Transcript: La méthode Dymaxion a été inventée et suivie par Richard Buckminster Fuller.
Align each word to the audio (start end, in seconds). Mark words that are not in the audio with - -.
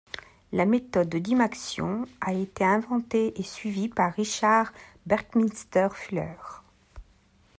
La 0.51 0.65
méthode 0.65 1.09
Dymaxion 1.15 2.07
a 2.21 2.33
été 2.33 2.63
inventée 2.63 3.39
et 3.39 3.43
suivie 3.43 3.87
par 3.87 4.11
Richard 4.15 4.73
Buckminster 5.05 5.89
Fuller. 5.93 6.25